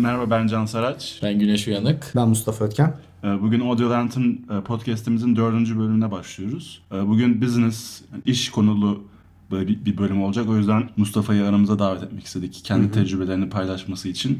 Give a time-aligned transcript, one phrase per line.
[0.00, 1.18] Merhaba ben Can Saraç.
[1.22, 2.12] Ben Güneş Uyanık.
[2.16, 2.96] Ben Mustafa Ötken.
[3.24, 6.82] Ee, Bugün Audio Lantern e, podcastimizin dördüncü bölümüne başlıyoruz.
[6.92, 9.04] Ee, Bugün business, iş konulu
[9.50, 10.48] böyle bir bir bölüm olacak.
[10.48, 12.60] O yüzden Mustafa'yı aramıza davet etmek istedik.
[12.64, 14.38] Kendi tecrübelerini paylaşması için.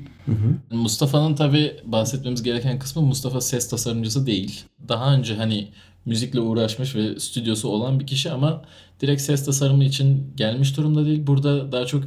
[0.71, 4.65] Mustafa'nın tabii bahsetmemiz gereken kısmı Mustafa ses tasarımcısı değil.
[4.89, 5.69] Daha önce hani
[6.07, 8.63] müzikle uğraşmış ve stüdyosu olan bir kişi ama
[9.01, 11.27] direkt ses tasarımı için gelmiş durumda değil.
[11.27, 12.05] Burada daha çok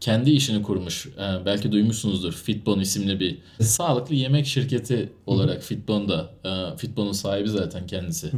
[0.00, 1.06] kendi işini kurmuş.
[1.06, 2.32] Ee, belki duymuşsunuzdur.
[2.32, 8.30] Fitbon isimli bir sağlıklı yemek şirketi olarak Fitbon da e, Fitbon'un sahibi zaten kendisi.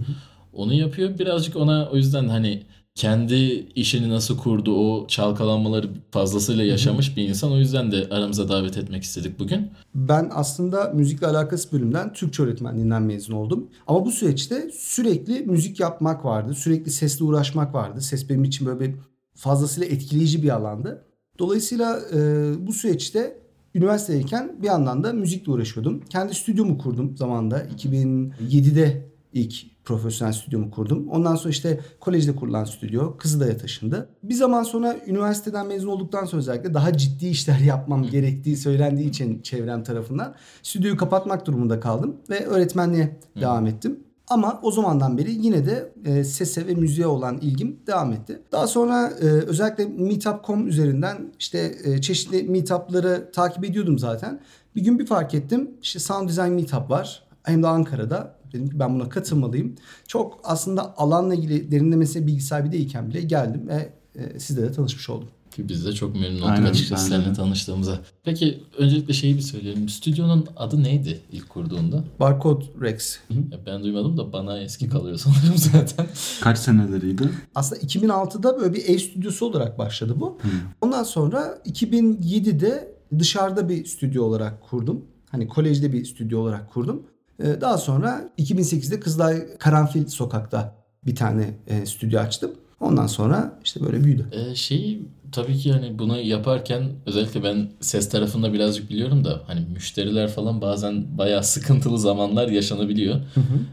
[0.52, 1.19] Onu yapıyor.
[1.19, 2.62] Birazcık ona o yüzden hani
[2.95, 3.34] kendi
[3.74, 7.52] işini nasıl kurdu, o çalkalanmaları fazlasıyla yaşamış bir insan.
[7.52, 9.70] O yüzden de aramıza davet etmek istedik bugün.
[9.94, 13.70] Ben aslında müzikle alakası bölümden Türkçe öğretmenliğinden mezun oldum.
[13.86, 16.55] Ama bu süreçte sürekli müzik yapmak vardı.
[16.55, 18.00] Sürekli sesle uğraşmak vardı.
[18.00, 18.94] Ses benim için böyle bir
[19.34, 21.05] fazlasıyla etkileyici bir alandı.
[21.38, 22.18] Dolayısıyla e,
[22.66, 23.38] bu süreçte
[23.74, 26.00] üniversitedeyken bir yandan da müzikle uğraşıyordum.
[26.00, 27.64] Kendi stüdyomu kurdum zamanında.
[27.64, 31.08] 2007'de ilk profesyonel stüdyomu kurdum.
[31.08, 34.08] Ondan sonra işte kolejde kurulan stüdyo Kızılay'a taşındı.
[34.22, 39.42] Bir zaman sonra üniversiteden mezun olduktan sonra özellikle daha ciddi işler yapmam gerektiği söylendiği için
[39.42, 44.00] çevrem tarafından stüdyoyu kapatmak durumunda kaldım ve öğretmenliğe devam ettim.
[44.28, 48.42] Ama o zamandan beri yine de e, sese ve müziğe olan ilgim devam etti.
[48.53, 54.41] Daha sonra e, özellikle Meetup.com üzerinden işte e, çeşitli meetupları takip ediyordum zaten.
[54.77, 55.70] Bir gün bir fark ettim.
[55.83, 57.23] İşte Sound Design Meetup var.
[57.43, 58.37] Hem de Ankara'da.
[58.53, 59.75] Dedim ki ben buna katılmalıyım.
[60.09, 65.11] Çok aslında alanla ilgili derinlemesine bilgi sahibi değilken bile geldim ve e, sizle de tanışmış
[65.11, 65.28] oldum.
[65.56, 68.00] Ki biz de çok memnun olduk Aynen, açıkçası seninle tanıştığımıza.
[68.25, 69.89] Peki öncelikle şeyi bir söyleyelim.
[69.89, 72.05] Stüdyonun adı neydi ilk kurduğunda?
[72.20, 73.19] Barcode Rex.
[73.31, 76.06] Ya Ben duymadım da bana eski kalıyor sanırım zaten.
[76.41, 77.28] Kaç seneleriydi?
[77.55, 80.39] Aslında 2006'da böyle bir ev stüdyosu olarak başladı bu.
[80.81, 85.05] Ondan sonra 2007'de dışarıda bir stüdyo olarak kurdum.
[85.31, 87.03] Hani kolejde bir stüdyo olarak kurdum.
[87.42, 90.75] Ee, Daha sonra 2008'de Kızılay Karanfil Sokak'ta
[91.06, 92.50] bir tane e, stüdyo açtım.
[92.81, 94.26] Ondan sonra işte böyle büyüdü.
[94.32, 99.60] Ee, şeyi tabii ki hani bunu yaparken özellikle ben ses tarafında birazcık biliyorum da hani
[99.60, 103.20] müşteriler falan bazen bayağı sıkıntılı zamanlar yaşanabiliyor.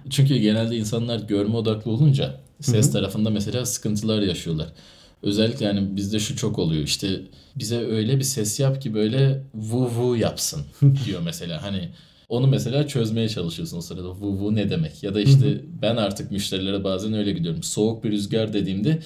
[0.10, 4.68] Çünkü genelde insanlar görme odaklı olunca ses tarafında mesela sıkıntılar yaşıyorlar.
[5.24, 7.22] Özellikle yani bizde şu çok oluyor işte
[7.56, 10.62] bize öyle bir ses yap ki böyle vu vu yapsın
[11.06, 11.64] diyor mesela.
[11.64, 11.90] Hani
[12.30, 15.04] onu mesela çözmeye çalışıyorsun o sırada vu vu ne demek?
[15.04, 17.64] Ya da işte ben artık müşterilere bazen öyle gidiyorum.
[17.64, 19.00] Soğuk bir rüzgar dediğimde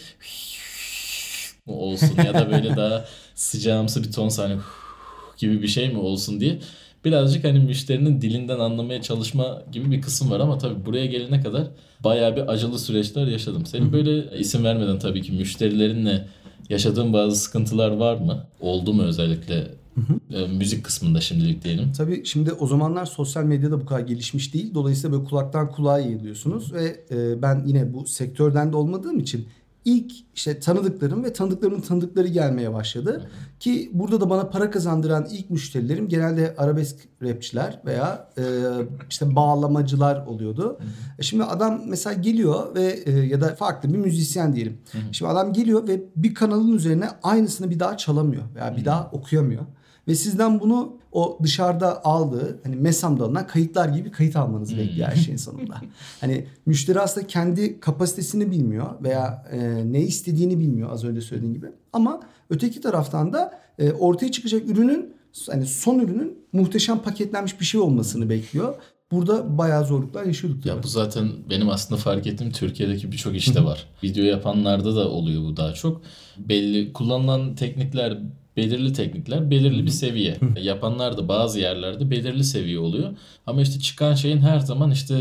[1.66, 4.58] mu olsun ya da böyle daha sıcağımsı bir ton hani
[5.38, 6.60] gibi bir şey mi olsun diye
[7.06, 11.68] birazcık hani müşterinin dilinden anlamaya çalışma gibi bir kısım var ama tabii buraya gelene kadar
[12.04, 13.66] bayağı bir acılı süreçler yaşadım.
[13.66, 16.28] Senin böyle isim vermeden tabii ki müşterilerinle
[16.70, 18.46] yaşadığın bazı sıkıntılar var mı?
[18.60, 19.68] Oldu mu özellikle
[20.34, 21.92] e, müzik kısmında şimdilik diyelim.
[21.92, 24.74] Tabii şimdi o zamanlar sosyal medyada bu kadar gelişmiş değil.
[24.74, 29.48] Dolayısıyla böyle kulaktan kulağa yayılıyorsunuz ve e, ben yine bu sektörden de olmadığım için
[29.86, 33.30] ilk işte tanıdıklarım ve tanıdıklarımın tanıdıkları gelmeye başladı.
[33.60, 38.44] Ki burada da bana para kazandıran ilk müşterilerim genelde arabesk rapçiler veya e,
[39.10, 40.80] işte bağlamacılar oluyordu.
[41.20, 44.78] E Şimdi adam mesela geliyor ve e, ya da farklı bir müzisyen diyelim.
[45.12, 49.64] Şimdi adam geliyor ve bir kanalın üzerine aynısını bir daha çalamıyor veya bir daha okuyamıyor.
[50.08, 55.16] Ve sizden bunu o dışarıda aldığı hani mesamda alınan kayıtlar gibi kayıt almanızı bekliyor her
[55.16, 55.82] şeyin sonunda.
[56.22, 61.68] Hani müşteri aslında kendi kapasitesini bilmiyor veya e, ne istediğini bilmiyor az önce söylediğim gibi.
[61.94, 62.20] Ama
[62.50, 65.14] öteki taraftan da e, ortaya çıkacak ürünün
[65.52, 68.76] hani son ürünün muhteşem paketlenmiş bir şey olmasını bekliyor.
[69.12, 70.66] Burada bayağı zorluklar yaşıyorduk.
[70.66, 73.88] Ya bu zaten benim aslında fark ettiğim Türkiye'deki birçok işte var.
[74.04, 76.02] Video yapanlarda da oluyor bu daha çok.
[76.38, 78.20] Belli kullanılan teknikler
[78.58, 80.38] belirli teknikler belirli bir seviye.
[80.62, 83.10] Yapanlar da bazı yerlerde belirli seviye oluyor.
[83.46, 85.16] Ama işte çıkan şeyin her zaman işte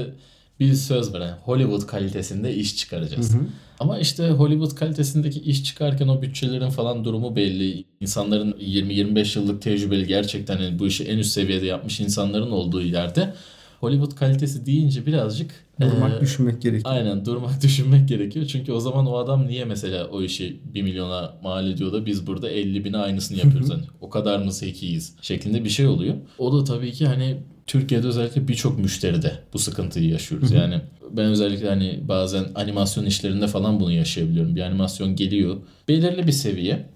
[0.60, 3.37] bir söz yani Hollywood kalitesinde iş çıkaracağız.
[3.81, 7.84] Ama işte Hollywood kalitesindeki iş çıkarken o bütçelerin falan durumu belli.
[8.00, 13.34] İnsanların 20-25 yıllık tecrübeli gerçekten hani bu işi en üst seviyede yapmış insanların olduğu yerde
[13.82, 15.50] Hollywood kalitesi deyince birazcık
[15.81, 16.94] Durmak eee, düşünmek gerekiyor.
[16.94, 18.46] Aynen durmak düşünmek gerekiyor.
[18.46, 22.26] Çünkü o zaman o adam niye mesela o işi 1 milyona mal ediyor da biz
[22.26, 23.70] burada 50 bine aynısını yapıyoruz.
[23.70, 26.14] hani o kadar mı zekiyiz şeklinde bir şey oluyor.
[26.38, 27.37] O da tabii ki hani
[27.67, 30.52] Türkiye'de özellikle birçok müşteride bu sıkıntıyı yaşıyoruz.
[30.52, 30.81] Yani
[31.17, 34.56] ben özellikle hani bazen animasyon işlerinde falan bunu yaşayabiliyorum.
[34.56, 35.56] Bir animasyon geliyor
[35.88, 36.87] belirli bir seviye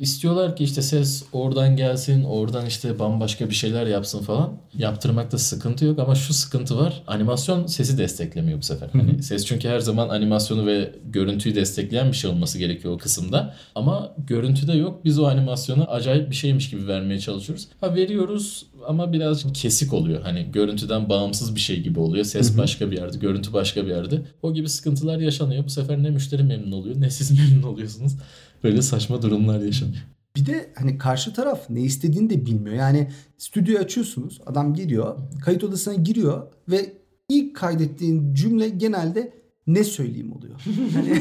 [0.00, 4.52] İstiyorlar ki işte ses oradan gelsin, oradan işte bambaşka bir şeyler yapsın falan.
[4.78, 7.02] Yaptırmakta sıkıntı yok ama şu sıkıntı var.
[7.06, 8.88] Animasyon sesi desteklemiyor bu sefer.
[8.92, 13.54] Hani ses çünkü her zaman animasyonu ve görüntüyü destekleyen bir şey olması gerekiyor o kısımda.
[13.74, 15.04] Ama görüntüde yok.
[15.04, 17.68] Biz o animasyonu acayip bir şeymiş gibi vermeye çalışıyoruz.
[17.80, 20.22] Ha veriyoruz ama birazcık kesik oluyor.
[20.22, 22.24] Hani görüntüden bağımsız bir şey gibi oluyor.
[22.24, 24.22] Ses başka bir yerde, görüntü başka bir yerde.
[24.42, 25.64] O gibi sıkıntılar yaşanıyor.
[25.64, 28.16] Bu sefer ne müşteri memnun oluyor ne siz memnun oluyorsunuz.
[28.64, 30.02] Böyle saçma durumlar yaşanıyor.
[30.36, 32.76] Bir de hani karşı taraf ne istediğini de bilmiyor.
[32.76, 34.40] Yani stüdyoyu açıyorsunuz.
[34.46, 35.18] Adam geliyor.
[35.44, 36.92] Kayıt odasına giriyor ve
[37.28, 39.32] ilk kaydettiğin cümle genelde
[39.66, 40.60] ne söyleyeyim oluyor.
[40.94, 41.20] Hani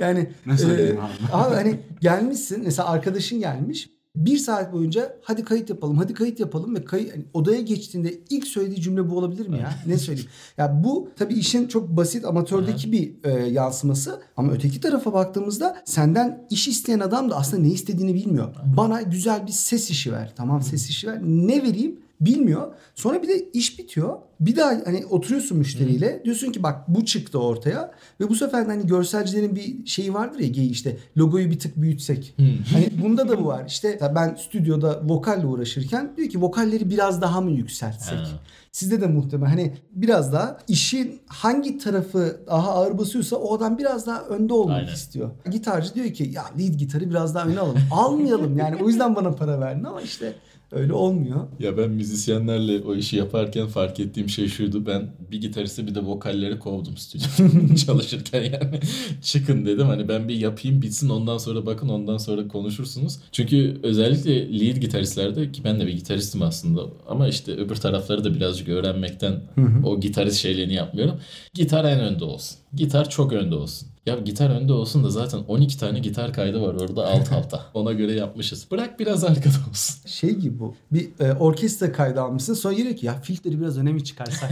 [0.00, 1.32] yani Ne söyleyeyim e, abi?
[1.32, 3.90] abi hani gelmişsin mesela arkadaşın gelmiş.
[4.18, 8.46] Bir saat boyunca hadi kayıt yapalım, hadi kayıt yapalım ve kayıt, hani odaya geçtiğinde ilk
[8.46, 9.70] söylediği cümle bu olabilir mi ya?
[9.86, 10.30] Ne söyleyeyim?
[10.58, 16.46] Ya bu tabii işin çok basit amatördeki bir e, yansıması ama öteki tarafa baktığımızda senden
[16.50, 18.54] iş isteyen adam da aslında ne istediğini bilmiyor.
[18.76, 20.32] Bana güzel bir ses işi ver.
[20.36, 21.18] Tamam ses işi ver.
[21.22, 22.00] Ne vereyim?
[22.20, 22.74] Bilmiyor.
[22.94, 24.18] Sonra bir de iş bitiyor.
[24.40, 26.22] Bir daha hani oturuyorsun müşteriyle.
[26.24, 27.90] Diyorsun ki bak bu çıktı ortaya.
[28.20, 32.34] Ve bu sefer hani görselcilerin bir şeyi vardır ya işte logoyu bir tık büyütsek.
[32.72, 33.64] Hani bunda da bu var.
[33.66, 38.18] İşte ben stüdyoda vokalle uğraşırken diyor ki vokalleri biraz daha mı yükseltsek?
[38.18, 38.40] Ha.
[38.72, 44.06] Sizde de muhtemelen hani biraz daha işin hangi tarafı daha ağır basıyorsa o adam biraz
[44.06, 44.92] daha önde olmak Aynen.
[44.94, 45.30] istiyor.
[45.50, 47.78] Gitarcı diyor ki ya lead gitarı biraz daha öne alalım.
[47.90, 50.34] Almayalım yani o yüzden bana para verdin ama işte
[50.72, 51.46] öyle olmuyor.
[51.58, 54.86] Ya ben müzisyenlerle o işi yaparken fark ettiğim şey şuydu.
[54.86, 58.80] Ben bir gitaristi bir de vokalleri kovdum stüdyoda çalışırken yani.
[59.22, 63.18] Çıkın dedim hani ben bir yapayım bitsin ondan sonra bakın ondan sonra konuşursunuz.
[63.32, 68.34] Çünkü özellikle lead gitaristlerde ki ben de bir gitaristim aslında ama işte öbür tarafları da
[68.34, 69.40] birazcık öğrenmekten
[69.84, 71.20] o gitarist şeylerini yapmıyorum.
[71.54, 72.58] Gitar en önde olsun.
[72.74, 73.88] Gitar çok önde olsun.
[74.08, 77.62] Ya gitar önde olsun da zaten 12 tane gitar kaydı var orada alt alta.
[77.74, 78.66] Ona göre yapmışız.
[78.70, 80.08] Bırak biraz arkada olsun.
[80.08, 80.74] Şey gibi bu.
[80.92, 84.50] Bir e, orkestra kaydı almışsın sonra diyor ki ya filtreleri biraz öne mi çıkarsak?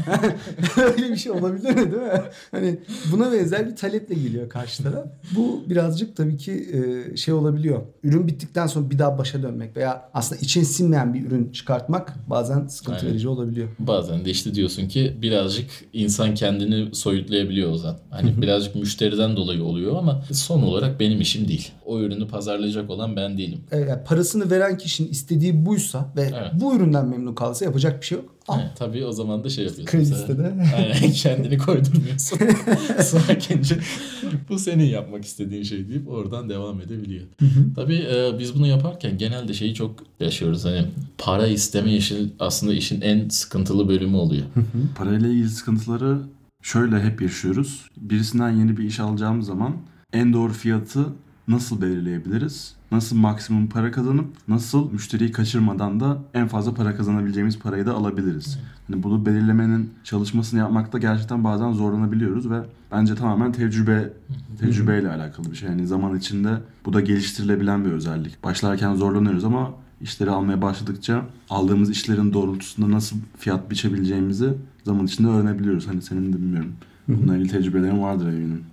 [0.76, 2.22] Öyle bir şey olabilir mi değil mi?
[2.50, 2.78] Hani
[3.12, 5.06] buna benzer bir taleple geliyor karşı taraf.
[5.36, 7.82] Bu birazcık tabii ki e, şey olabiliyor.
[8.02, 12.66] Ürün bittikten sonra bir daha başa dönmek veya aslında için sinmeyen bir ürün çıkartmak bazen
[12.66, 13.10] sıkıntı Aynen.
[13.10, 13.68] verici olabiliyor.
[13.78, 17.98] Bazen de işte diyorsun ki birazcık insan kendini soyutlayabiliyor o zaman.
[18.10, 21.70] Hani birazcık müşteriden dolayı oluyor ama son olarak benim işim değil.
[21.84, 23.58] O ürünü pazarlayacak olan ben değilim.
[23.70, 26.50] E, yani parasını veren kişinin istediği buysa ve Evet.
[26.54, 28.36] bu üründen memnun kalsa yapacak bir şey yok.
[28.48, 28.58] Al.
[28.60, 29.98] Evet, tabii o zaman da şey yapıyorsun.
[29.98, 30.54] Kredi listede.
[30.76, 32.38] Aynen kendini koydurmuyorsun.
[33.02, 33.76] Sakince
[34.48, 37.24] bu senin yapmak istediğin şey deyip oradan devam edebiliyor.
[37.76, 40.64] Tabii e, biz bunu yaparken genelde şeyi çok yaşıyoruz.
[40.64, 40.84] Hani
[41.18, 44.46] para isteme işi aslında işin en sıkıntılı bölümü oluyor.
[44.96, 46.18] Parayla ilgili sıkıntıları
[46.66, 47.90] şöyle hep yaşıyoruz.
[47.96, 49.72] Birisinden yeni bir iş alacağımız zaman
[50.12, 51.06] en doğru fiyatı
[51.48, 52.74] nasıl belirleyebiliriz?
[52.92, 58.58] Nasıl maksimum para kazanıp nasıl müşteriyi kaçırmadan da en fazla para kazanabileceğimiz parayı da alabiliriz?
[58.88, 62.60] Hani bunu belirlemenin çalışmasını yapmakta gerçekten bazen zorlanabiliyoruz ve
[62.92, 64.12] bence tamamen tecrübe
[64.60, 65.68] tecrübeyle alakalı bir şey.
[65.68, 68.44] Yani zaman içinde bu da geliştirilebilen bir özellik.
[68.44, 74.54] Başlarken zorlanıyoruz ama işleri almaya başladıkça aldığımız işlerin doğrultusunda nasıl fiyat biçebileceğimizi
[74.86, 75.86] zaman içinde öğrenebiliyoruz.
[75.88, 76.72] Hani senin de bilmiyorum.
[77.08, 78.64] Bununla ilgili tecrübelerin vardır eminim.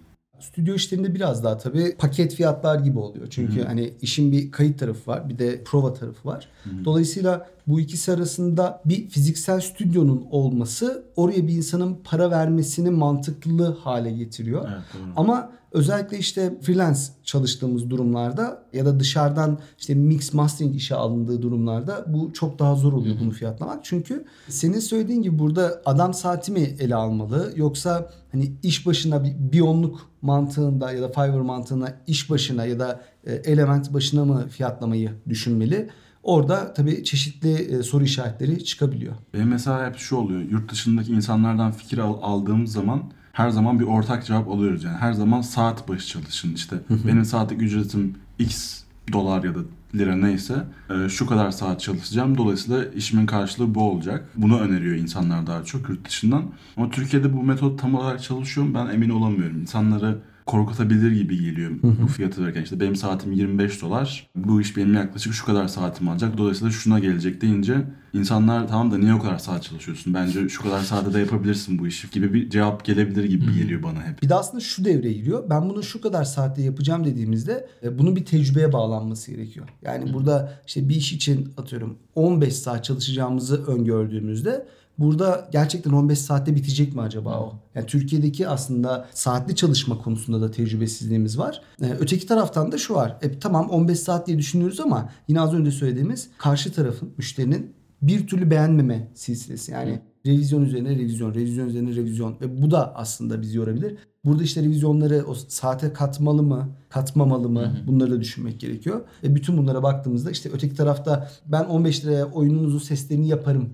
[0.44, 3.28] Stüdyo işlerinde biraz daha tabii paket fiyatlar gibi oluyor.
[3.30, 6.50] Çünkü hani işin bir kayıt tarafı var bir de prova tarafı var.
[6.86, 14.12] Dolayısıyla bu ikisi arasında bir fiziksel stüdyonun olması oraya bir insanın para vermesini mantıklı hale
[14.12, 14.66] getiriyor.
[14.74, 15.13] Evet, doğru.
[15.16, 22.06] Ama özellikle işte freelance çalıştığımız durumlarda ya da dışarıdan işte mix mastering işe alındığı durumlarda
[22.07, 23.86] bu çok daha zor oluyor bunu fiyatlamak.
[23.86, 29.34] Çünkü senin söylediğin gibi burada adam saati mi ele almalı yoksa hani iş başına bir
[29.51, 35.12] biyonluk mantığında ya da Fiverr mantığında iş başına ya da e, element başına mı fiyatlamayı
[35.30, 35.89] düşünmeli?
[36.24, 39.13] Orada tabii çeşitli e, soru işaretleri çıkabiliyor.
[39.34, 40.42] Benim mesela hep şu oluyor.
[40.42, 44.84] Yurt dışındaki insanlardan fikir al- aldığımız zaman her zaman bir ortak cevap alıyoruz.
[44.84, 46.75] Yani her zaman saat başı çalışın işte.
[47.08, 49.60] Benim saatlik ücretim X dolar ya da
[49.95, 50.55] lira neyse
[50.89, 52.38] e, şu kadar saat çalışacağım.
[52.38, 54.29] Dolayısıyla işimin karşılığı bu olacak.
[54.35, 56.43] Bunu öneriyor insanlar daha çok yurt dışından.
[56.77, 59.62] Ama Türkiye'de bu metot tam olarak çalışıyor mu ben emin olamıyorum.
[59.62, 62.63] İnsanları korkutabilir gibi geliyor bu fiyatı verirken.
[62.63, 64.27] İşte benim saatim 25 dolar.
[64.35, 66.38] Bu iş benim yaklaşık şu kadar saatim alacak.
[66.38, 70.13] Dolayısıyla şuna gelecek deyince insanlar tamam da niye o kadar saat çalışıyorsun?
[70.13, 74.03] Bence şu kadar saatte de yapabilirsin bu işi gibi bir cevap gelebilir gibi geliyor bana
[74.03, 74.22] hep.
[74.22, 75.50] Bir de aslında şu devreye giriyor.
[75.50, 79.70] Ben bunu şu kadar saatte yapacağım dediğimizde e, bunun bir tecrübeye bağlanması gerekiyor.
[79.82, 84.67] Yani burada işte bir iş için atıyorum 15 saat çalışacağımızı öngördüğümüzde
[85.00, 87.53] burada gerçekten 15 saatte bitecek mi acaba o?
[87.75, 91.62] Yani Türkiye'deki aslında saatli çalışma konusunda da tecrübesizliğimiz var.
[91.82, 93.17] E, öteki taraftan da şu var.
[93.22, 97.74] E, tamam 15 saat diye düşünüyoruz ama yine az önce söylediğimiz karşı tarafın, müşterinin
[98.07, 99.72] bir türlü beğenmeme silsilesi.
[99.72, 103.98] Yani revizyon üzerine revizyon, revizyon üzerine revizyon ve bu da aslında bizi yorabilir.
[104.25, 109.01] Burada işte revizyonları o saate katmalı mı, katmamalı mı bunları da düşünmek gerekiyor.
[109.24, 113.69] Ve bütün bunlara baktığımızda işte öteki tarafta ben 15 liraya oyununuzun seslerini yaparım.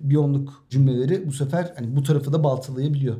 [0.00, 3.16] Bir onluk cümleleri bu sefer hani bu tarafı da baltalayabiliyor.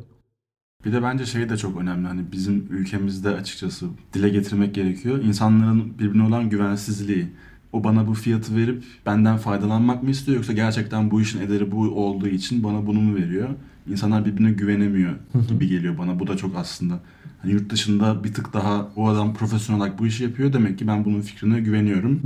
[0.84, 2.06] Bir de bence şey de çok önemli.
[2.06, 5.22] Hani bizim ülkemizde açıkçası dile getirmek gerekiyor.
[5.22, 7.28] İnsanların birbirine olan güvensizliği.
[7.74, 11.80] O bana bu fiyatı verip benden faydalanmak mı istiyor yoksa gerçekten bu işin ederi bu
[11.82, 13.48] olduğu için bana bunu mu veriyor?
[13.90, 15.12] İnsanlar birbirine güvenemiyor
[15.48, 16.18] gibi geliyor bana.
[16.20, 17.00] Bu da çok aslında.
[17.42, 20.52] Hani yurt dışında bir tık daha o adam profesyonel olarak bu işi yapıyor.
[20.52, 22.20] Demek ki ben bunun fikrine güveniyorum.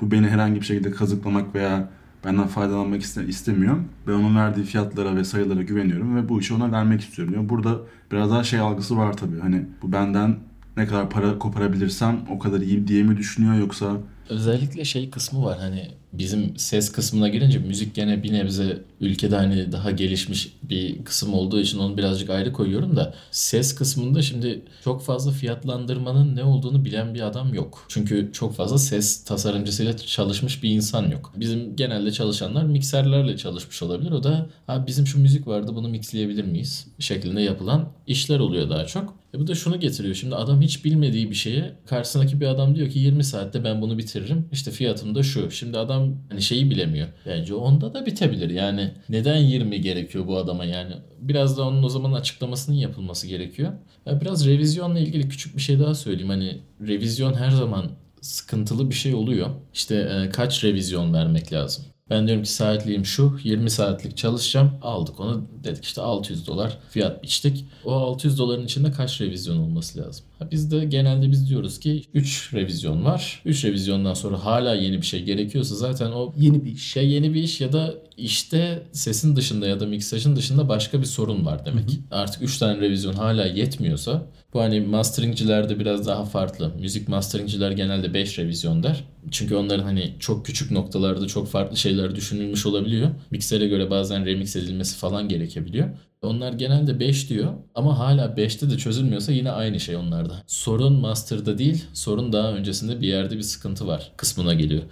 [0.00, 1.88] Bu beni herhangi bir şekilde kazıklamak veya
[2.24, 3.76] benden faydalanmak iste- istemiyor.
[4.06, 7.34] Ben onun verdiği fiyatlara ve sayılara güveniyorum ve bu işi ona vermek istiyorum.
[7.34, 7.48] diyor.
[7.48, 7.76] Burada
[8.12, 9.40] biraz daha şey algısı var tabii.
[9.40, 10.36] Hani bu benden
[10.76, 13.96] ne kadar para koparabilirsem o kadar iyi diye mi düşünüyor yoksa
[14.28, 19.72] Özellikle şey kısmı var hani bizim ses kısmına girince müzik gene bir nebze ülkede hani
[19.72, 25.02] daha gelişmiş bir kısım olduğu için onu birazcık ayrı koyuyorum da ses kısmında şimdi çok
[25.02, 27.86] fazla fiyatlandırmanın ne olduğunu bilen bir adam yok.
[27.88, 31.32] Çünkü çok fazla ses tasarımcısıyla çalışmış bir insan yok.
[31.36, 34.10] Bizim genelde çalışanlar mikserlerle çalışmış olabilir.
[34.10, 34.46] O da
[34.86, 36.86] bizim şu müzik vardı bunu mixleyebilir miyiz?
[36.98, 39.14] şeklinde yapılan işler oluyor daha çok.
[39.34, 40.14] E bu da şunu getiriyor.
[40.14, 43.98] Şimdi adam hiç bilmediği bir şeye karşısındaki bir adam diyor ki 20 saatte ben bunu
[43.98, 44.48] bitiririm.
[44.52, 45.50] İşte fiyatım da şu.
[45.50, 47.08] Şimdi adam hani şeyi bilemiyor.
[47.26, 48.50] Bence onda da bitebilir.
[48.50, 50.94] Yani neden 20 gerekiyor bu adama yani?
[51.20, 53.72] Biraz da onun o zaman açıklamasının yapılması gerekiyor.
[54.06, 56.28] Ya biraz revizyonla ilgili küçük bir şey daha söyleyeyim.
[56.28, 59.50] Hani revizyon her zaman sıkıntılı bir şey oluyor.
[59.74, 61.84] İşte e, kaç revizyon vermek lazım?
[62.10, 64.72] Ben diyorum ki saatliğim şu 20 saatlik çalışacağım.
[64.82, 67.64] Aldık onu dedik işte 600 dolar fiyat biçtik.
[67.84, 70.24] O 600 doların içinde kaç revizyon olması lazım?
[70.50, 73.42] Biz de genelde biz diyoruz ki 3 revizyon var.
[73.44, 76.96] 3 revizyondan sonra hala yeni bir şey gerekiyorsa zaten o Yeni bir iş.
[76.96, 81.06] ya yeni bir iş ya da işte sesin dışında ya da miksajın dışında başka bir
[81.06, 81.84] sorun var demek.
[82.10, 86.72] Artık 3 tane revizyon hala yetmiyorsa bu hani masteringcilerde biraz daha farklı.
[86.80, 89.04] Müzik masteringciler genelde 5 revizyon der.
[89.30, 93.10] Çünkü onların hani çok küçük noktalarda çok farklı şeyler düşünülmüş olabiliyor.
[93.30, 95.88] Miksere göre bazen remix edilmesi falan gerekebiliyor.
[96.22, 100.42] Onlar genelde 5 diyor ama hala 5'te de çözülmüyorsa yine aynı şey onlarda.
[100.46, 104.82] Sorun master'da değil, sorun daha öncesinde bir yerde bir sıkıntı var kısmına geliyor.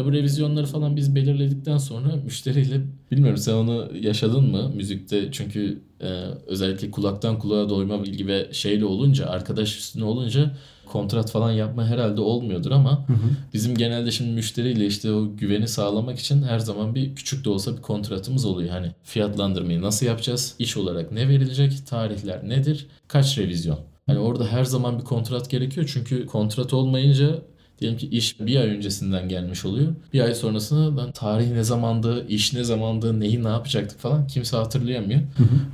[0.00, 2.80] Tabi revizyonları falan biz belirledikten sonra müşteriyle
[3.10, 6.06] bilmiyorum sen onu yaşadın mı müzikte çünkü e,
[6.46, 12.20] özellikle kulaktan kulağa doyma bilgi ve şeyle olunca arkadaş üstüne olunca kontrat falan yapma herhalde
[12.20, 13.06] olmuyordur ama
[13.54, 17.76] bizim genelde şimdi müşteriyle işte o güveni sağlamak için her zaman bir küçük de olsa
[17.76, 18.70] bir kontratımız oluyor.
[18.70, 20.54] Hani fiyatlandırmayı nasıl yapacağız?
[20.58, 21.86] İş olarak ne verilecek?
[21.86, 22.86] Tarihler nedir?
[23.08, 23.78] Kaç revizyon?
[24.06, 27.38] Hani orada her zaman bir kontrat gerekiyor çünkü kontrat olmayınca
[27.80, 29.94] Diyelim ki iş bir ay öncesinden gelmiş oluyor.
[30.12, 34.56] Bir ay sonrasında lan tarih ne zamandı, iş ne zamandı, neyi ne yapacaktık falan kimse
[34.56, 35.20] hatırlayamıyor.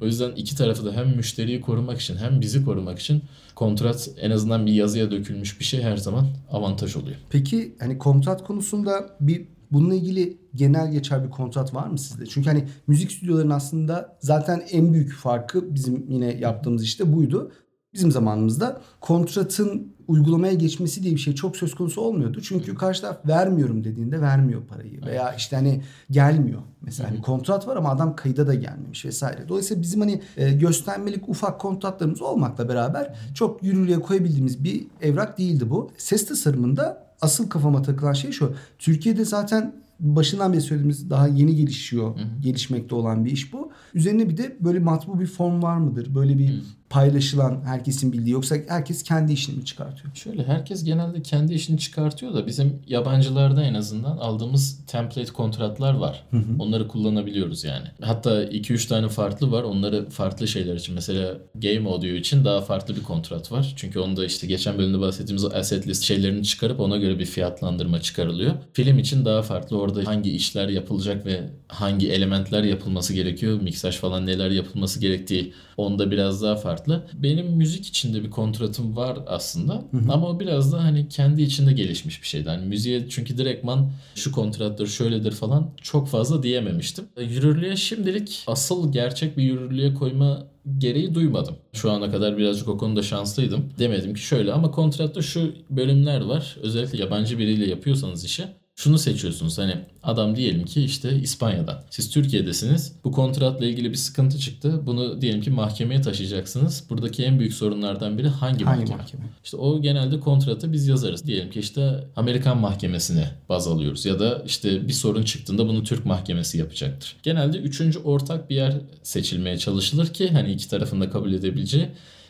[0.02, 3.22] O yüzden iki tarafı da hem müşteriyi korumak için hem bizi korumak için
[3.54, 7.16] kontrat en azından bir yazıya dökülmüş bir şey her zaman avantaj oluyor.
[7.30, 12.26] Peki hani kontrat konusunda bir bununla ilgili genel geçer bir kontrat var mı sizde?
[12.26, 17.52] Çünkü hani müzik stüdyolarının aslında zaten en büyük farkı bizim yine yaptığımız işte buydu.
[17.96, 22.40] Bizim zamanımızda kontratın uygulamaya geçmesi diye bir şey çok söz konusu olmuyordu.
[22.42, 26.60] Çünkü karşı taraf vermiyorum dediğinde vermiyor parayı veya işte hani gelmiyor.
[26.82, 29.48] Mesela hani kontrat var ama adam kayıda da gelmemiş vesaire.
[29.48, 35.70] Dolayısıyla bizim hani e, göstermelik ufak kontratlarımız olmakla beraber çok yürürlüğe koyabildiğimiz bir evrak değildi
[35.70, 35.90] bu.
[35.96, 38.54] Ses tasarımında asıl kafama takılan şey şu.
[38.78, 43.70] Türkiye'de zaten başından beri söylediğimiz daha yeni gelişiyor, gelişmekte olan bir iş bu.
[43.94, 46.14] Üzerine bir de böyle matbu bir form var mıdır?
[46.14, 50.14] Böyle bir paylaşılan, herkesin bildiği yoksa herkes kendi işini mi çıkartıyor?
[50.14, 56.26] Şöyle herkes genelde kendi işini çıkartıyor da bizim yabancılarda en azından aldığımız template kontratlar var.
[56.58, 57.86] Onları kullanabiliyoruz yani.
[58.02, 59.62] Hatta 2-3 tane farklı var.
[59.62, 60.94] Onları farklı şeyler için.
[60.94, 63.72] Mesela game audio için daha farklı bir kontrat var.
[63.76, 68.00] Çünkü onda işte geçen bölümde bahsettiğimiz o asset list şeylerini çıkarıp ona göre bir fiyatlandırma
[68.00, 68.52] çıkarılıyor.
[68.72, 69.78] Film için daha farklı.
[69.78, 76.10] Orada hangi işler yapılacak ve hangi elementler yapılması gerekiyor, miksaj falan neler yapılması gerektiği onda
[76.10, 76.75] biraz daha farklı.
[77.14, 82.22] Benim müzik içinde bir kontratım var aslında ama o biraz da hani kendi içinde gelişmiş
[82.22, 82.48] bir şeydi.
[82.48, 87.04] Hani müziğe çünkü direktman şu kontrattır şöyledir falan çok fazla diyememiştim.
[87.20, 90.46] Yürürlüğe şimdilik asıl gerçek bir yürürlüğe koyma
[90.78, 91.56] gereği duymadım.
[91.72, 93.64] Şu ana kadar birazcık o konuda şanslıydım.
[93.78, 96.56] Demedim ki şöyle ama kontratta şu bölümler var.
[96.62, 98.44] Özellikle yabancı biriyle yapıyorsanız işi
[98.76, 101.82] şunu seçiyorsunuz hani adam diyelim ki işte İspanya'dan.
[101.90, 102.92] Siz Türkiye'desiniz.
[103.04, 104.80] Bu kontratla ilgili bir sıkıntı çıktı.
[104.86, 106.84] Bunu diyelim ki mahkemeye taşıyacaksınız.
[106.90, 108.96] Buradaki en büyük sorunlardan biri hangi, Hangi mahkeme?
[109.02, 109.24] mahkeme?
[109.44, 111.26] İşte o genelde kontratı biz yazarız.
[111.26, 116.06] Diyelim ki işte Amerikan mahkemesine baz alıyoruz ya da işte bir sorun çıktığında bunu Türk
[116.06, 117.16] mahkemesi yapacaktır.
[117.22, 121.88] Genelde üçüncü ortak bir yer seçilmeye çalışılır ki hani iki tarafın da kabul edebileceği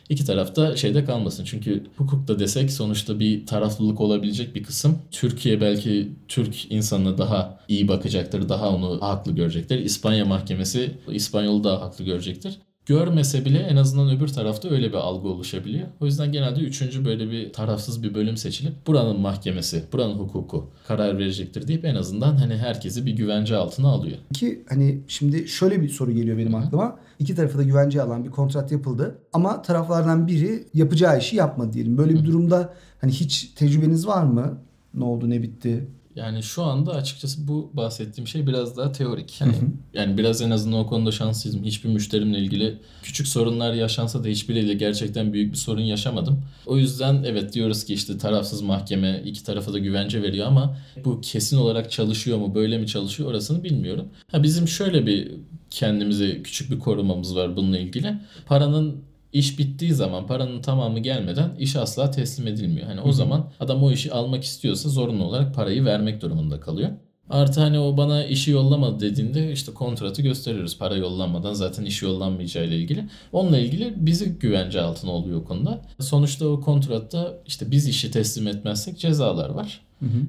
[0.09, 1.45] İki tarafta şeyde kalmasın.
[1.45, 4.99] Çünkü hukukta desek sonuçta bir taraflılık olabilecek bir kısım.
[5.11, 9.79] Türkiye belki Türk insanına daha iyi bakacaktır, daha onu haklı görecektir.
[9.79, 12.59] İspanya mahkemesi İspanyolu daha haklı görecektir.
[12.87, 15.87] Görmese bile en azından öbür tarafta öyle bir algı oluşabiliyor.
[15.99, 21.17] O yüzden genelde üçüncü böyle bir tarafsız bir bölüm seçilip buranın mahkemesi, buranın hukuku karar
[21.17, 24.17] verecektir deyip en azından hani herkesi bir güvence altına alıyor.
[24.33, 26.99] Ki hani şimdi şöyle bir soru geliyor benim aklıma.
[27.19, 29.19] İki tarafı da güvenceye alan bir kontrat yapıldı.
[29.33, 31.97] Ama taraflardan biri yapacağı işi yapmadı diyelim.
[31.97, 34.61] Böyle bir durumda hani hiç tecrübeniz var mı?
[34.93, 35.87] Ne oldu ne bitti?
[36.17, 39.41] Yani şu anda açıkçası bu bahsettiğim şey biraz daha teorik.
[39.41, 39.53] Yani,
[39.93, 41.63] yani biraz en azından o konuda şanslıyım.
[41.63, 46.43] Hiçbir müşterimle ilgili küçük sorunlar yaşansa da hiçbiriyle gerçekten büyük bir sorun yaşamadım.
[46.65, 51.21] O yüzden evet diyoruz ki işte tarafsız mahkeme iki tarafa da güvence veriyor ama bu
[51.21, 54.07] kesin olarak çalışıyor mu böyle mi çalışıyor orasını bilmiyorum.
[54.31, 55.31] Ha bizim şöyle bir
[55.69, 58.15] kendimize küçük bir korumamız var bununla ilgili.
[58.45, 59.03] Paranın
[59.37, 62.87] iş bittiği zaman paranın tamamı gelmeden iş asla teslim edilmiyor.
[62.87, 66.89] Hani o zaman adam o işi almak istiyorsa zorunlu olarak parayı vermek durumunda kalıyor.
[67.29, 70.77] Artı hani o bana işi yollamadı dediğinde işte kontratı gösteriyoruz.
[70.77, 73.05] Para yollanmadan zaten işi yollanmayacağı ile ilgili.
[73.31, 75.81] Onunla ilgili bizi güvence altına oluyor konuda.
[75.99, 79.81] Sonuçta o kontratta işte biz işi teslim etmezsek cezalar var.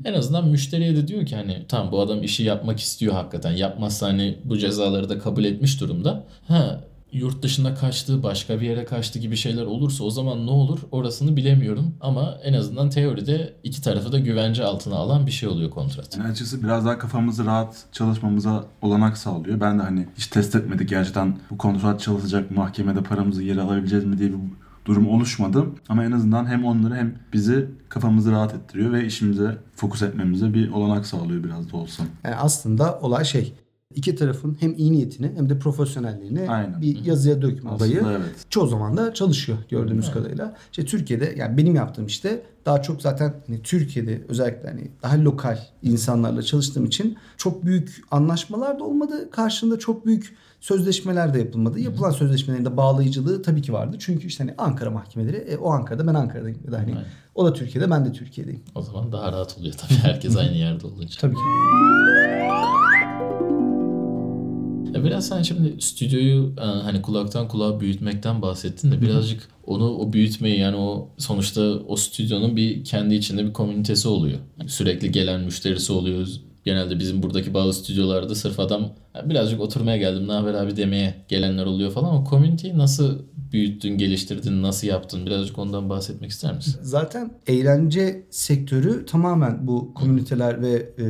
[0.04, 3.52] En azından müşteriye de diyor ki hani tamam bu adam işi yapmak istiyor hakikaten.
[3.52, 6.24] Yapmazsa hani bu cezaları da kabul etmiş durumda.
[6.48, 6.80] Ha
[7.12, 11.36] yurt dışına kaçtı, başka bir yere kaçtı gibi şeyler olursa o zaman ne olur orasını
[11.36, 11.94] bilemiyorum.
[12.00, 16.16] Ama en azından teoride iki tarafı da güvence altına alan bir şey oluyor kontrat.
[16.16, 19.60] Yani açıkçası biraz daha kafamızı rahat çalışmamıza olanak sağlıyor.
[19.60, 24.18] Ben de hani hiç test etmedik gerçekten bu kontrat çalışacak mahkemede paramızı geri alabileceğiz mi
[24.18, 24.38] diye bir
[24.84, 25.66] durum oluşmadı.
[25.88, 30.70] Ama en azından hem onları hem bizi kafamızı rahat ettiriyor ve işimize fokus etmemize bir
[30.72, 32.02] olanak sağlıyor biraz da olsa.
[32.24, 33.54] Yani aslında olay şey
[33.94, 36.80] iki tarafın hem iyi niyetini hem de profesyonelliğini Aynen.
[36.80, 38.02] bir yazıya dökme olayı.
[38.08, 38.46] Evet.
[38.50, 40.56] Çoğu zaman da çalışıyor gördüğümüz kadarıyla.
[40.70, 45.58] İşte Türkiye'de yani benim yaptığım işte daha çok zaten hani Türkiye'de özellikle hani daha lokal
[45.82, 49.30] insanlarla çalıştığım için çok büyük anlaşmalar da olmadı.
[49.30, 51.80] Karşında çok büyük sözleşmeler de yapılmadı.
[51.80, 53.96] Yapılan sözleşmelerin de bağlayıcılığı tabii ki vardı.
[54.00, 56.58] Çünkü işte hani Ankara mahkemeleri e, o Ankara'da ben Ankara'dayım.
[56.66, 57.04] Ya da hani Aynen.
[57.34, 58.62] o da Türkiye'de ben de Türkiye'deyim.
[58.74, 61.20] O zaman daha rahat oluyor tabii herkes aynı yerde olunca.
[61.20, 61.40] Tabii ki.
[64.94, 70.12] Ya biraz sen şimdi stüdyoyu e, hani kulaktan kulağa büyütmekten bahsettin de birazcık onu o
[70.12, 74.38] büyütmeyi yani o sonuçta o stüdyonun bir kendi içinde bir komünitesi oluyor.
[74.58, 76.26] Yani sürekli gelen müşterisi oluyor.
[76.64, 81.14] Genelde bizim buradaki bazı stüdyolarda sırf adam "Ya birazcık oturmaya geldim ne haber abi demeye
[81.28, 82.14] gelenler oluyor falan.
[82.14, 83.18] O komüniteyi nasıl
[83.52, 85.26] büyüttün, geliştirdin, nasıl yaptın?
[85.26, 86.76] Birazcık ondan bahsetmek ister misin?
[86.82, 91.06] Zaten eğlence sektörü tamamen bu komüniteler ve e,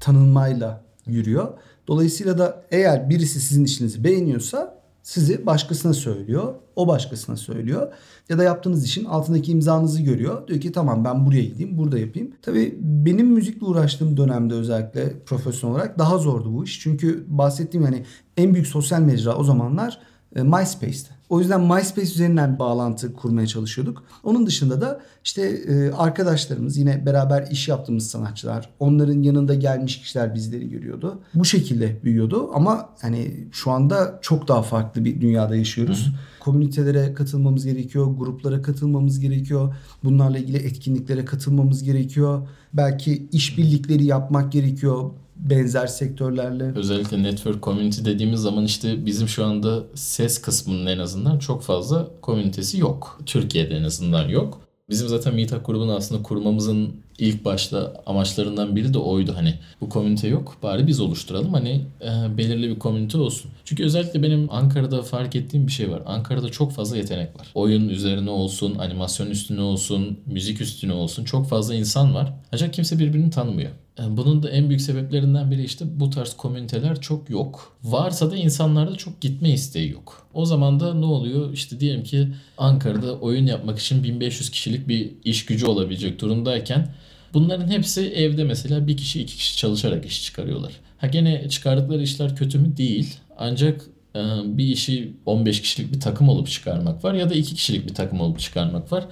[0.00, 1.48] tanınmayla yürüyor.
[1.88, 6.54] Dolayısıyla da eğer birisi sizin işinizi beğeniyorsa sizi başkasına söylüyor.
[6.76, 7.92] O başkasına söylüyor.
[8.28, 10.48] Ya da yaptığınız işin altındaki imzanızı görüyor.
[10.48, 12.32] Diyor ki tamam ben buraya gideyim, burada yapayım.
[12.42, 16.80] Tabii benim müzikle uğraştığım dönemde özellikle profesyonel olarak daha zordu bu iş.
[16.80, 18.04] Çünkü bahsettiğim hani
[18.36, 20.00] en büyük sosyal mecra o zamanlar
[20.36, 21.18] e, MySpace'ti.
[21.28, 24.02] O yüzden MySpace üzerinden bağlantı kurmaya çalışıyorduk.
[24.24, 30.34] Onun dışında da işte e, arkadaşlarımız yine beraber iş yaptığımız sanatçılar, onların yanında gelmiş kişiler
[30.34, 31.20] bizleri görüyordu.
[31.34, 36.12] Bu şekilde büyüyordu ama hani şu anda çok daha farklı bir dünyada yaşıyoruz.
[36.40, 39.74] Komünitelere katılmamız gerekiyor, gruplara katılmamız gerekiyor.
[40.04, 42.48] Bunlarla ilgili etkinliklere katılmamız gerekiyor.
[42.72, 46.64] Belki işbirlikleri yapmak gerekiyor benzer sektörlerle.
[46.64, 52.08] Özellikle network community dediğimiz zaman işte bizim şu anda ses kısmının en azından çok fazla
[52.22, 53.20] komünitesi yok.
[53.26, 54.68] Türkiye'de en azından yok.
[54.90, 59.32] Bizim zaten Meetup grubunu aslında kurmamızın ilk başta amaçlarından biri de oydu.
[59.36, 63.50] Hani bu komünite yok bari biz oluşturalım hani e, belirli bir komünite olsun.
[63.64, 66.02] Çünkü özellikle benim Ankara'da fark ettiğim bir şey var.
[66.06, 67.48] Ankara'da çok fazla yetenek var.
[67.54, 72.32] Oyun üzerine olsun, animasyon üstüne olsun, müzik üstüne olsun çok fazla insan var.
[72.52, 73.70] Ancak kimse birbirini tanımıyor.
[73.98, 77.76] Yani bunun da en büyük sebeplerinden biri işte bu tarz komüniteler çok yok.
[77.84, 80.26] Varsa da insanlarda çok gitme isteği yok.
[80.34, 81.52] O zaman da ne oluyor?
[81.52, 86.88] İşte diyelim ki Ankara'da oyun yapmak için 1500 kişilik bir iş gücü olabilecek durumdayken
[87.34, 90.72] bunların hepsi evde mesela bir kişi iki kişi çalışarak iş çıkarıyorlar.
[90.98, 92.76] Ha gene çıkardıkları işler kötü mü?
[92.76, 93.16] Değil.
[93.38, 93.80] Ancak
[94.16, 97.94] e, bir işi 15 kişilik bir takım olup çıkarmak var ya da 2 kişilik bir
[97.94, 99.04] takım olup çıkarmak var.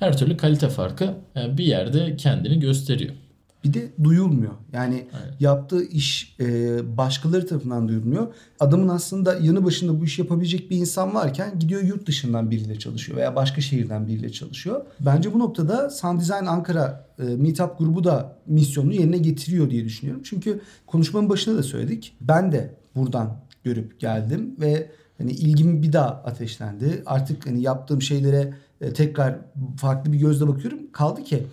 [0.00, 3.14] Her türlü kalite farkı e, bir yerde kendini gösteriyor.
[3.64, 4.52] Bir de duyulmuyor.
[4.72, 5.36] Yani Aynen.
[5.40, 8.34] yaptığı iş e, başkaları tarafından duyulmuyor.
[8.60, 13.18] Adamın aslında yanı başında bu işi yapabilecek bir insan varken gidiyor yurt dışından biriyle çalışıyor
[13.18, 14.84] veya başka şehirden biriyle çalışıyor.
[15.00, 20.22] Bence bu noktada Sound Design Ankara e, Meetup grubu da misyonunu yerine getiriyor diye düşünüyorum.
[20.24, 22.16] Çünkü konuşmanın başında da söyledik.
[22.20, 27.02] Ben de buradan görüp geldim ve hani ilgim bir daha ateşlendi.
[27.06, 29.38] Artık hani yaptığım şeylere e, tekrar
[29.76, 30.78] farklı bir gözle bakıyorum.
[30.92, 31.46] Kaldı ki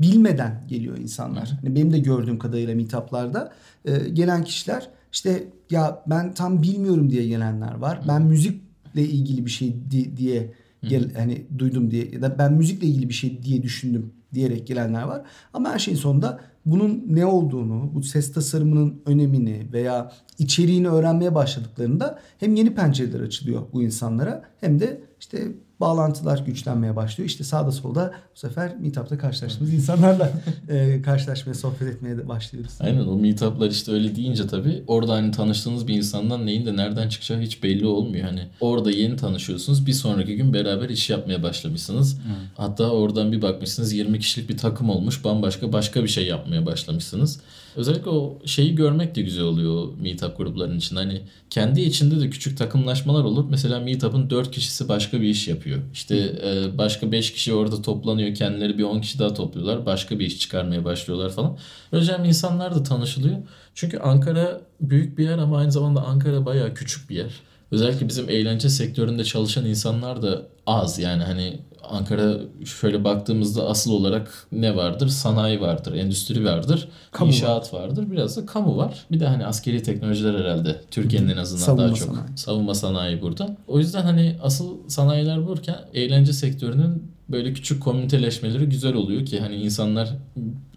[0.00, 1.58] bilmeden geliyor insanlar.
[1.62, 3.52] Hani benim de gördüğüm kadarıyla meetuplarda
[3.84, 8.00] e, gelen kişiler işte ya ben tam bilmiyorum diye gelenler var.
[8.08, 12.86] Ben müzikle ilgili bir şey di- diye gel hani duydum diye ya da ben müzikle
[12.86, 15.22] ilgili bir şey diye düşündüm diyerek gelenler var.
[15.52, 22.18] Ama her şeyin sonunda bunun ne olduğunu, bu ses tasarımının önemini veya içeriğini öğrenmeye başladıklarında
[22.38, 27.28] hem yeni pencereler açılıyor bu insanlara hem de işte bağlantılar güçlenmeye başlıyor.
[27.28, 30.32] İşte sağda solda bu sefer meetup'ta karşılaştığımız insanlarla
[30.68, 32.72] e, karşılaşmaya, sohbet etmeye de başlıyoruz.
[32.80, 37.08] Aynen o meetuplar işte öyle deyince tabii orada hani tanıştığınız bir insandan neyin de nereden
[37.08, 38.24] çıkacağı hiç belli olmuyor.
[38.24, 42.18] Hani orada yeni tanışıyorsunuz bir sonraki gün beraber iş yapmaya başlamışsınız.
[42.56, 47.40] Hatta oradan bir bakmışsınız 20 kişilik bir takım olmuş bambaşka başka bir şey yapmaya başlamışsınız.
[47.76, 50.96] Özellikle o şeyi görmek de güzel oluyor o meetup gruplarının için.
[50.96, 53.44] Hani kendi içinde de küçük takımlaşmalar olur.
[53.50, 55.65] Mesela meetup'ın 4 kişisi başka bir iş yapıyor.
[55.92, 58.34] İşte e, başka 5 kişi orada toplanıyor.
[58.34, 59.86] Kendileri bir 10 kişi daha topluyorlar.
[59.86, 61.58] Başka bir iş çıkarmaya başlıyorlar falan.
[61.92, 63.36] Böylece insanlar da tanışılıyor.
[63.74, 67.40] Çünkü Ankara büyük bir yer ama aynı zamanda Ankara bayağı küçük bir yer.
[67.70, 71.58] Özellikle bizim eğlence sektöründe çalışan insanlar da az yani hani
[71.90, 75.08] Ankara şöyle baktığımızda asıl olarak ne vardır?
[75.08, 78.10] Sanayi vardır, endüstri vardır, Kamu inşaat vardır.
[78.10, 79.06] Biraz da kamu var.
[79.10, 82.36] Bir de hani askeri teknolojiler herhalde Türkiye'nin en azından Savunma daha çok sanayi.
[82.36, 83.56] savunma sanayi burada.
[83.66, 89.56] O yüzden hani asıl sanayiler burken eğlence sektörünün böyle küçük komüniteleşmeleri güzel oluyor ki hani
[89.56, 90.08] insanlar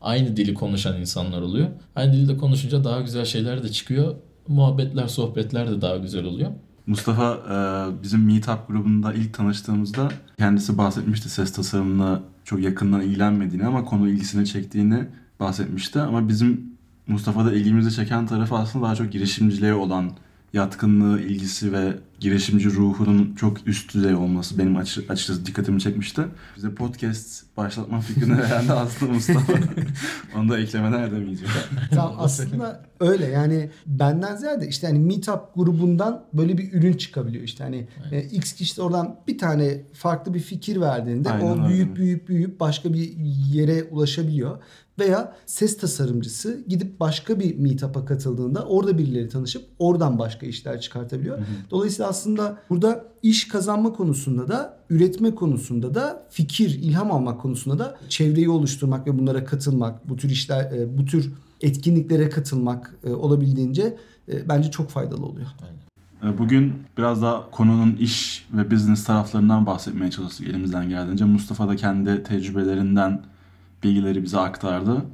[0.02, 1.68] aynı dili konuşan insanlar oluyor.
[1.96, 4.16] Aynı dilde konuşunca daha güzel şeyler de çıkıyor.
[4.48, 6.52] Muhabbetler, sohbetler de daha güzel oluyor.
[6.90, 13.86] Mustafa e, bizim Meetup grubunda ilk tanıştığımızda kendisi bahsetmişti ses tasarımına çok yakından ilgilenmediğini ama
[13.86, 15.06] konu ilgisini çektiğini
[15.40, 16.00] bahsetmişti.
[16.00, 16.72] Ama bizim
[17.08, 20.12] Mustafa'da ilgimizi çeken tarafı aslında daha çok girişimciliğe olan
[20.54, 26.22] yatkınlığı, ilgisi ve girişimci ruhunun çok üst düzey olması benim açı- açıkçası dikkatimi çekmişti.
[26.58, 29.54] Bize podcast başlatma fikrini veren de aslında Mustafa.
[30.38, 31.54] Onu da eklemeden edemeyeceğim.
[31.92, 37.64] Tam aslında öyle yani benden ziyade işte hani Meetup grubundan böyle bir ürün çıkabiliyor işte
[37.64, 41.68] hani e, X kişi oradan bir tane farklı bir fikir verdiğinde Aynen o öyle.
[41.70, 43.12] büyüyüp büyüyüp büyüyüp başka bir
[43.54, 44.58] yere ulaşabiliyor.
[45.00, 51.38] Veya ses tasarımcısı gidip başka bir meetup'a katıldığında orada birileri tanışıp oradan başka işler çıkartabiliyor.
[51.72, 57.98] Dolayısıyla aslında burada iş kazanma konusunda da üretme konusunda da fikir, ilham almak konusunda da
[58.10, 63.98] çevreyi oluşturmak ve bunlara katılmak, bu tür işler, e, bu tür etkinliklere katılmak e, olabildiğince
[64.32, 65.48] e, bence çok faydalı oluyor.
[66.38, 71.26] Bugün biraz daha konunun iş ve business taraflarından bahsetmeye çalıştık elimizden geldiğince.
[71.26, 73.22] Mustafa da kendi tecrübelerinden
[73.84, 75.06] bilgileri bize aktardı.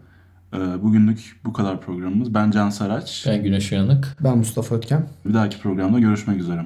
[0.83, 2.33] Bugünlük bu kadar programımız.
[2.33, 3.23] Ben Can Saraç.
[3.27, 4.17] Ben Güneş Uyanık.
[4.23, 5.07] Ben Mustafa Ötken.
[5.25, 6.65] Bir dahaki programda görüşmek üzere.